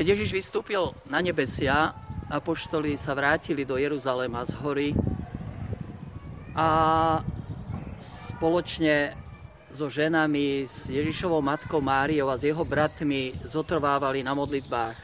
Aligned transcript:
Keď 0.00 0.16
Ježiš 0.16 0.32
vystúpil 0.32 0.96
na 1.12 1.20
nebesia, 1.20 1.92
apoštoli 2.32 2.96
sa 2.96 3.12
vrátili 3.12 3.68
do 3.68 3.76
Jeruzalema 3.76 4.48
z 4.48 4.56
hory 4.56 4.88
a 6.56 7.20
spoločne 8.00 9.12
so 9.76 9.92
ženami, 9.92 10.64
s 10.64 10.88
Ježišovou 10.88 11.44
matkou 11.44 11.84
Máriou 11.84 12.32
a 12.32 12.40
s 12.40 12.48
jeho 12.48 12.64
bratmi 12.64 13.36
zotrvávali 13.44 14.24
na 14.24 14.32
modlitbách. 14.32 14.96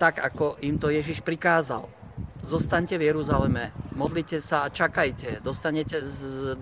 Tak, 0.00 0.16
ako 0.16 0.56
im 0.64 0.80
to 0.80 0.88
Ježiš 0.88 1.20
prikázal. 1.20 1.92
Zostaňte 2.48 2.96
v 2.96 3.12
Jeruzaleme, 3.12 3.76
modlite 3.92 4.40
sa 4.40 4.64
a 4.64 4.72
čakajte, 4.72 5.44
dostanete 5.44 6.00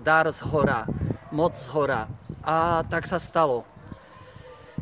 dar 0.03 0.27
z 0.27 0.43
hora, 0.43 0.83
moc 1.31 1.55
z 1.55 1.71
hora. 1.71 2.11
A 2.43 2.83
tak 2.91 3.07
sa 3.07 3.15
stalo. 3.15 3.63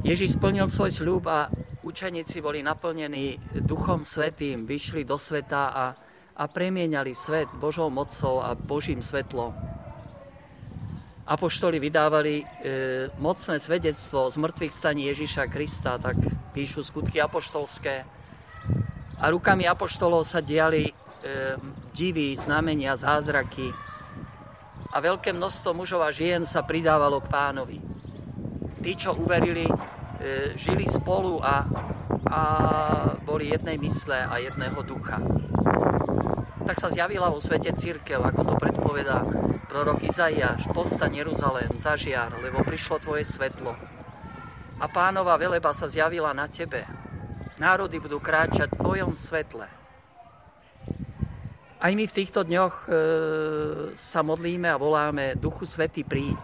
Ježiš 0.01 0.41
splnil 0.41 0.65
svoj 0.65 0.89
sľub 0.89 1.29
a 1.29 1.53
učeníci 1.85 2.41
boli 2.41 2.65
naplnení 2.65 3.37
Duchom 3.61 4.01
Svetým, 4.01 4.65
vyšli 4.65 5.05
do 5.05 5.21
sveta 5.21 5.69
a, 5.69 5.85
a 6.33 6.43
premieniali 6.49 7.13
svet 7.13 7.47
Božou 7.61 7.93
mocou 7.93 8.41
a 8.41 8.57
Božím 8.57 9.05
svetlom 9.05 9.53
apoštoli 11.25 11.81
vydávali 11.81 12.33
e, 12.41 12.43
mocné 13.17 13.57
svedectvo 13.57 14.29
z 14.29 14.37
mŕtvych 14.37 14.73
staní 14.73 15.09
Ježiša 15.09 15.49
Krista, 15.49 15.97
tak 15.97 16.21
píšu 16.53 16.85
skutky 16.85 17.17
apoštolské. 17.17 18.05
A 19.17 19.25
rukami 19.33 19.65
apoštolov 19.65 20.29
sa 20.29 20.37
diali 20.37 20.85
e, 20.85 20.93
divy, 21.97 22.37
znamenia, 22.37 22.93
zázraky. 22.93 23.73
A 24.93 25.01
veľké 25.01 25.33
množstvo 25.33 25.73
mužov 25.73 26.05
a 26.05 26.13
žien 26.13 26.45
sa 26.45 26.61
pridávalo 26.61 27.19
k 27.19 27.31
pánovi. 27.33 27.77
Tí, 28.85 28.93
čo 28.93 29.17
uverili, 29.17 29.65
žili 30.55 30.85
spolu 30.87 31.39
a, 31.43 31.65
a 32.29 32.41
boli 33.23 33.51
jednej 33.51 33.77
mysle 33.81 34.19
a 34.25 34.37
jedného 34.39 34.79
ducha. 34.85 35.19
Tak 36.65 36.81
sa 36.81 36.89
zjavila 36.89 37.29
vo 37.29 37.37
svete 37.37 37.73
církev, 37.77 38.17
ako 38.19 38.41
to 38.41 38.53
predpovedá 38.57 39.21
prorok 39.75 40.07
Izaiáš, 40.07 40.65
povstaň 40.71 41.19
Jeruzalém, 41.21 41.67
zažiar, 41.83 42.31
lebo 42.39 42.63
prišlo 42.63 42.95
tvoje 43.03 43.27
svetlo. 43.27 43.75
A 44.79 44.85
pánova 44.87 45.35
veleba 45.35 45.75
sa 45.75 45.91
zjavila 45.91 46.31
na 46.31 46.47
tebe. 46.47 46.87
Národy 47.59 47.99
budú 47.99 48.23
kráčať 48.23 48.71
v 48.71 48.79
tvojom 48.79 49.11
svetle. 49.19 49.67
Aj 51.75 51.91
my 51.93 52.03
v 52.07 52.15
týchto 52.17 52.47
dňoch 52.47 52.75
e, 52.75 52.87
sa 53.99 54.23
modlíme 54.23 54.71
a 54.71 54.79
voláme 54.79 55.35
Duchu 55.37 55.67
Svety 55.67 56.07
príď. 56.07 56.39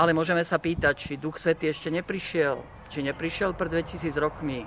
Ale 0.00 0.16
môžeme 0.16 0.40
sa 0.48 0.56
pýtať, 0.56 0.96
či 0.96 1.20
Duch 1.20 1.36
Svety 1.36 1.68
ešte 1.68 1.92
neprišiel, 1.92 2.56
či 2.88 3.04
neprišiel 3.04 3.52
pred 3.52 3.68
2000 3.68 4.16
rokmi, 4.16 4.64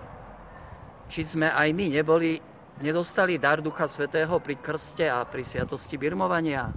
či 1.10 1.26
sme 1.26 1.50
aj 1.50 1.74
my 1.74 1.90
neboli 1.90 2.38
nedostali 2.86 3.42
dar 3.42 3.58
Ducha 3.66 3.90
Svetého 3.90 4.38
pri 4.38 4.62
krste 4.62 5.10
a 5.10 5.26
pri 5.26 5.42
sviatosti 5.42 5.98
birmovania? 5.98 6.70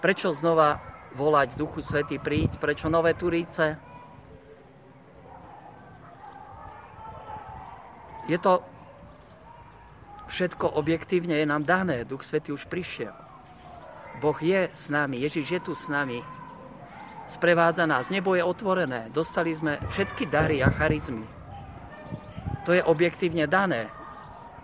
Prečo 0.00 0.32
znova 0.32 0.80
volať 1.12 1.52
Duchu 1.60 1.84
Svetý 1.84 2.16
príď? 2.16 2.56
Prečo 2.56 2.88
nové 2.88 3.12
Turíce? 3.12 3.76
Je 8.32 8.40
to 8.40 8.64
všetko 10.32 10.72
objektívne, 10.72 11.36
je 11.36 11.44
nám 11.44 11.68
dané. 11.68 12.08
Duch 12.08 12.24
Svetý 12.24 12.56
už 12.56 12.64
prišiel. 12.64 13.12
Boh 14.24 14.40
je 14.40 14.72
s 14.72 14.88
nami, 14.88 15.20
Ježiš 15.20 15.46
je 15.52 15.60
tu 15.60 15.76
s 15.76 15.92
nami. 15.92 16.41
Sprevádza 17.32 17.88
nás, 17.88 18.12
nebo 18.12 18.36
je 18.36 18.44
otvorené. 18.44 19.08
Dostali 19.08 19.56
sme 19.56 19.80
všetky 19.88 20.28
dary 20.28 20.60
a 20.60 20.68
charizmy. 20.68 21.24
To 22.68 22.76
je 22.76 22.84
objektívne 22.84 23.48
dané 23.48 23.88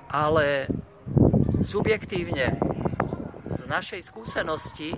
ale 0.09 0.67
subjektívne 1.61 2.57
z 3.49 3.61
našej 3.69 4.01
skúsenosti 4.09 4.97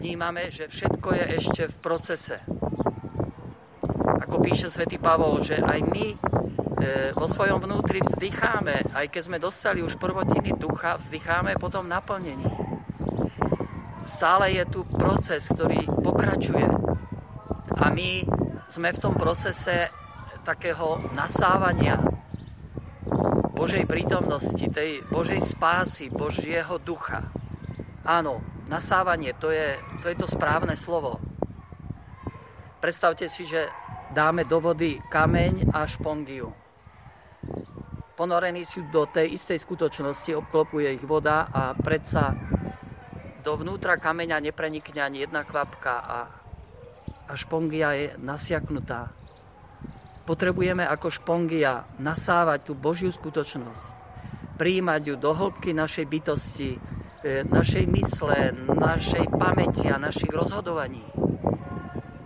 vnímame, 0.00 0.52
že 0.52 0.68
všetko 0.68 1.08
je 1.16 1.24
ešte 1.40 1.62
v 1.72 1.76
procese. 1.80 2.36
Ako 4.28 4.44
píše 4.44 4.68
svätý 4.68 5.00
Pavol, 5.00 5.40
že 5.40 5.56
aj 5.56 5.80
my 5.88 6.06
e, 6.12 6.16
vo 7.16 7.26
svojom 7.26 7.64
vnútri 7.64 8.04
vzdycháme, 8.04 8.92
aj 8.92 9.06
keď 9.08 9.22
sme 9.24 9.38
dostali 9.40 9.80
už 9.80 9.96
prvotiny 9.96 10.52
ducha, 10.60 11.00
vzdycháme 11.00 11.56
potom 11.56 11.88
naplnení. 11.88 12.67
Stále 14.08 14.56
je 14.56 14.64
tu 14.72 14.88
proces, 14.88 15.44
ktorý 15.44 15.84
pokračuje. 16.00 16.64
A 17.76 17.92
my 17.92 18.24
sme 18.72 18.96
v 18.96 19.02
tom 19.04 19.12
procese 19.12 19.92
takého 20.48 21.12
nasávania, 21.12 22.00
Božej 23.52 23.84
prítomnosti, 23.84 24.64
tej 24.72 25.04
Božej 25.12 25.44
spásy, 25.44 26.08
Božieho 26.08 26.80
ducha. 26.80 27.28
Áno, 28.00 28.40
nasávanie, 28.64 29.36
to 29.36 29.52
je, 29.52 29.76
to 30.00 30.08
je 30.08 30.16
to 30.16 30.24
správne 30.24 30.72
slovo. 30.72 31.20
Predstavte 32.80 33.28
si, 33.28 33.44
že 33.44 33.68
dáme 34.16 34.48
do 34.48 34.56
vody 34.62 34.96
kameň 35.12 35.68
a 35.74 35.84
špongiu. 35.84 36.48
Ponorení 38.16 38.64
sú 38.64 38.88
do 38.88 39.04
tej 39.04 39.36
istej 39.36 39.60
skutočnosti, 39.62 40.32
obklopuje 40.32 40.96
ich 40.96 41.04
voda 41.04 41.52
a 41.52 41.76
predsa 41.76 42.34
dovnútra 43.42 43.96
kameňa 43.96 44.42
neprenikne 44.42 45.00
ani 45.02 45.18
jedna 45.24 45.46
kvapka 45.46 45.94
a, 45.98 46.18
a 47.28 47.32
špongia 47.38 47.94
je 47.94 48.06
nasiaknutá. 48.18 49.12
Potrebujeme 50.28 50.84
ako 50.84 51.08
špongia 51.08 51.88
nasávať 51.96 52.68
tú 52.68 52.72
Božiu 52.76 53.08
skutočnosť, 53.08 53.84
príjmať 54.60 55.02
ju 55.08 55.14
do 55.16 55.32
hĺbky 55.32 55.72
našej 55.72 56.04
bytosti, 56.04 56.76
e, 57.24 57.48
našej 57.48 57.88
mysle, 57.88 58.52
našej 58.68 59.24
pamäti 59.32 59.88
a 59.88 59.96
našich 59.96 60.28
rozhodovaní. 60.28 61.00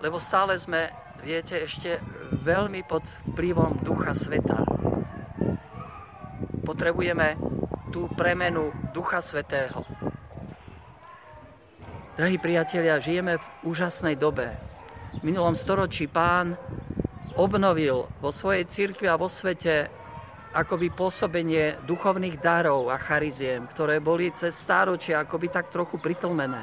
Lebo 0.03 0.19
stále 0.19 0.59
sme, 0.59 0.91
viete, 1.23 1.63
ešte 1.63 2.03
veľmi 2.43 2.83
pod 2.91 3.07
vplyvom 3.31 3.87
Ducha 3.87 4.19
Sveta. 4.19 4.67
Potrebujeme 6.67 7.39
tú 7.95 8.11
premenu 8.19 8.75
Ducha 8.91 9.23
Svetého. 9.23 9.87
Drahí 12.13 12.37
priatelia, 12.37 13.01
žijeme 13.01 13.41
v 13.41 13.73
úžasnej 13.73 14.21
dobe. 14.21 14.53
V 15.17 15.25
minulom 15.25 15.57
storočí 15.57 16.05
pán 16.05 16.61
obnovil 17.41 18.05
vo 18.21 18.29
svojej 18.29 18.69
cirkvi 18.69 19.09
a 19.09 19.17
vo 19.17 19.33
svete 19.33 19.89
akoby 20.53 20.93
pôsobenie 20.93 21.81
duchovných 21.89 22.37
darov 22.37 22.93
a 22.93 23.01
chariziem, 23.01 23.65
ktoré 23.65 23.97
boli 23.97 24.29
cez 24.37 24.53
stáročia 24.61 25.25
akoby 25.25 25.49
tak 25.49 25.73
trochu 25.73 25.97
pritlmené. 26.05 26.61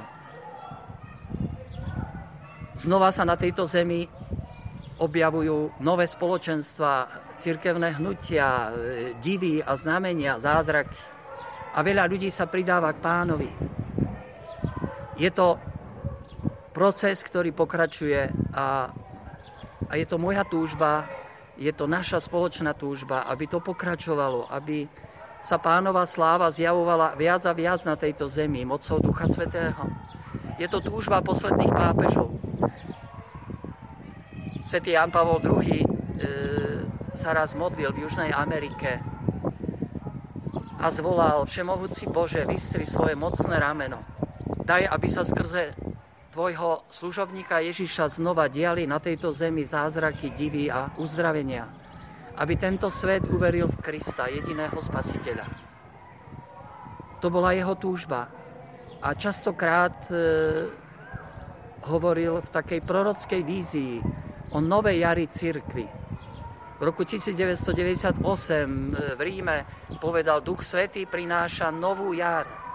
Znova 2.78 3.10
sa 3.10 3.26
na 3.26 3.34
tejto 3.34 3.66
zemi 3.66 4.06
objavujú 5.02 5.82
nové 5.82 6.06
spoločenstva, 6.06 7.10
cirkevné 7.42 7.98
hnutia, 7.98 8.70
divy 9.18 9.66
a 9.66 9.74
znamenia, 9.74 10.38
zázraky. 10.38 11.02
A 11.74 11.82
veľa 11.82 12.06
ľudí 12.06 12.30
sa 12.30 12.46
pridáva 12.46 12.94
k 12.94 13.02
pánovi. 13.02 13.69
Je 15.20 15.30
to 15.30 15.60
proces, 16.72 17.20
ktorý 17.22 17.52
pokračuje 17.52 18.32
a 18.56 18.96
a 19.90 19.98
je 19.98 20.06
to 20.06 20.22
moja 20.22 20.46
túžba, 20.46 21.10
je 21.58 21.74
to 21.74 21.90
naša 21.90 22.22
spoločná 22.22 22.78
túžba, 22.78 23.26
aby 23.26 23.50
to 23.50 23.58
pokračovalo, 23.58 24.46
aby 24.54 24.86
sa 25.42 25.58
pánova 25.58 26.06
sláva 26.06 26.54
zjavovala 26.54 27.18
viac 27.18 27.42
a 27.50 27.54
viac 27.58 27.82
na 27.90 27.98
tejto 27.98 28.30
zemi 28.30 28.62
mocou 28.62 29.02
Ducha 29.02 29.26
Svetého. 29.26 29.90
Je 30.62 30.70
to 30.70 30.78
túžba 30.84 31.26
posledných 31.26 31.74
pápežov. 31.74 32.30
Svetý 34.70 34.94
Jan 34.94 35.10
Pavol 35.10 35.42
II 35.42 35.82
e, 35.82 35.86
sa 37.18 37.34
raz 37.34 37.58
modlil 37.58 37.90
v 37.90 38.06
Južnej 38.06 38.30
Amerike 38.30 39.02
a 40.78 40.86
zvolal 40.94 41.50
Všemohúci 41.50 42.06
Bože, 42.06 42.46
vystri 42.46 42.86
svoje 42.86 43.18
mocné 43.18 43.58
rameno. 43.58 44.19
Daj, 44.70 44.86
aby 44.86 45.10
sa 45.10 45.26
skrze 45.26 45.74
tvojho 46.30 46.86
služobníka 46.94 47.58
Ježiša 47.58 48.22
znova 48.22 48.46
diali 48.46 48.86
na 48.86 49.02
tejto 49.02 49.34
zemi 49.34 49.66
zázraky, 49.66 50.30
divy 50.30 50.70
a 50.70 50.94
uzdravenia. 51.02 51.66
Aby 52.38 52.54
tento 52.54 52.94
svet 52.94 53.26
uveril 53.26 53.66
v 53.66 53.82
Krista, 53.82 54.30
jediného 54.30 54.78
spasiteľa. 54.78 55.50
To 57.18 57.34
bola 57.34 57.58
jeho 57.58 57.74
túžba. 57.82 58.30
A 59.02 59.18
častokrát 59.18 60.06
e, 60.14 60.70
hovoril 61.90 62.38
v 62.46 62.50
takej 62.54 62.86
prorockej 62.86 63.42
vízii 63.42 63.98
o 64.54 64.62
novej 64.62 65.02
jari 65.02 65.26
cirkvi. 65.34 65.86
V 66.78 66.82
roku 66.86 67.10
1998 67.10 68.22
e, 68.22 69.18
v 69.18 69.22
Ríme 69.26 69.66
povedal, 69.98 70.46
Duch 70.46 70.62
Svetý 70.62 71.10
prináša 71.10 71.74
novú 71.74 72.14
jar. 72.14 72.69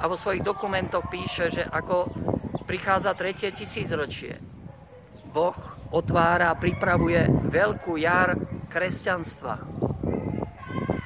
A 0.00 0.08
vo 0.08 0.16
svojich 0.16 0.40
dokumentoch 0.40 1.12
píše, 1.12 1.52
že 1.52 1.62
ako 1.68 2.08
prichádza 2.64 3.12
tretie 3.12 3.52
tisícročie. 3.52 4.40
Boh 5.28 5.56
otvára 5.92 6.50
a 6.50 6.58
pripravuje 6.58 7.28
veľkú 7.52 8.00
jar 8.00 8.34
kresťanstva. 8.72 9.54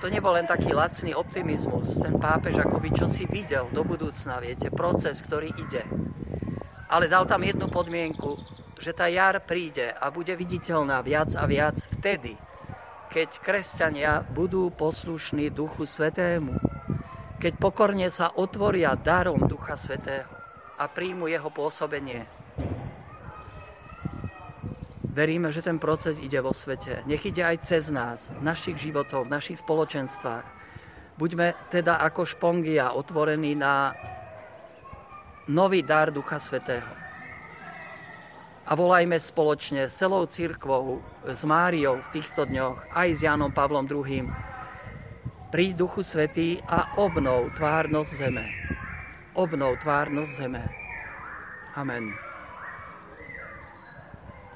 To 0.04 0.06
nebol 0.12 0.36
len 0.36 0.44
taký 0.44 0.76
lacný 0.76 1.16
optimizmus. 1.16 1.96
Ten 1.96 2.20
pápež 2.20 2.60
akoby 2.60 2.92
čo 2.92 3.08
si 3.08 3.24
videl 3.24 3.72
do 3.72 3.80
budúcna, 3.80 4.36
viete, 4.36 4.68
proces, 4.68 5.18
ktorý 5.24 5.48
ide. 5.56 5.82
Ale 6.92 7.08
dal 7.08 7.24
tam 7.24 7.40
jednu 7.40 7.72
podmienku, 7.72 8.36
že 8.76 8.92
tá 8.92 9.08
jar 9.08 9.40
príde 9.40 9.88
a 9.96 10.12
bude 10.12 10.36
viditeľná 10.36 11.00
viac 11.00 11.32
a 11.32 11.48
viac 11.48 11.80
vtedy, 11.96 12.36
keď 13.08 13.40
kresťania 13.40 14.20
budú 14.28 14.68
poslušní 14.68 15.48
Duchu 15.48 15.88
Svetému, 15.88 16.73
keď 17.44 17.60
pokorne 17.60 18.08
sa 18.08 18.32
otvoria 18.32 18.96
darom 18.96 19.44
Ducha 19.44 19.76
Svetého 19.76 20.32
a 20.80 20.88
príjmu 20.88 21.28
jeho 21.28 21.52
pôsobenie 21.52 22.24
Veríme, 25.14 25.54
že 25.54 25.62
ten 25.62 25.78
proces 25.78 26.18
ide 26.18 26.42
vo 26.42 26.50
svete. 26.50 27.06
Nech 27.06 27.22
ide 27.22 27.46
aj 27.46 27.62
cez 27.62 27.86
nás, 27.86 28.34
v 28.34 28.42
našich 28.42 28.74
životoch, 28.82 29.22
v 29.22 29.30
našich 29.30 29.62
spoločenstvách. 29.62 30.42
Buďme 31.14 31.54
teda 31.70 32.02
ako 32.02 32.26
špongia 32.26 32.90
otvorení 32.90 33.54
na 33.54 33.94
nový 35.46 35.86
dar 35.86 36.10
Ducha 36.10 36.42
Svetého. 36.42 36.90
A 38.66 38.74
volajme 38.74 39.22
spoločne 39.22 39.86
s 39.86 40.02
celou 40.02 40.26
církvou, 40.26 40.98
s 41.30 41.46
Máriou 41.46 42.02
v 42.02 42.18
týchto 42.18 42.42
dňoch, 42.50 42.90
aj 42.90 43.08
s 43.14 43.20
Jánom 43.22 43.54
Pavlom 43.54 43.86
II. 43.86 44.26
Príď 45.54 45.86
Duchu 45.86 46.02
Svetý 46.02 46.58
a 46.66 46.98
obnov 46.98 47.54
tvárnosť 47.54 48.10
zeme. 48.18 48.42
Obnov 49.38 49.78
tvárnosť 49.86 50.32
zeme. 50.34 50.66
Amen. 51.78 52.10